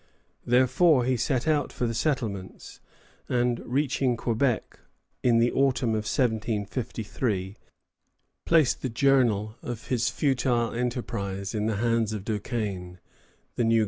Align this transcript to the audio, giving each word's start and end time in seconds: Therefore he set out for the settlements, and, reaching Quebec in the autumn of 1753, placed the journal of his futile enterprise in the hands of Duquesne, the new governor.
Therefore 0.47 1.05
he 1.05 1.15
set 1.15 1.47
out 1.47 1.71
for 1.71 1.85
the 1.85 1.93
settlements, 1.93 2.79
and, 3.29 3.59
reaching 3.63 4.17
Quebec 4.17 4.79
in 5.21 5.37
the 5.37 5.51
autumn 5.51 5.89
of 5.91 6.05
1753, 6.09 7.55
placed 8.43 8.81
the 8.81 8.89
journal 8.89 9.57
of 9.61 9.89
his 9.89 10.09
futile 10.09 10.73
enterprise 10.73 11.53
in 11.53 11.67
the 11.67 11.75
hands 11.75 12.13
of 12.13 12.25
Duquesne, 12.25 12.97
the 13.57 13.63
new 13.63 13.69
governor. 13.75 13.79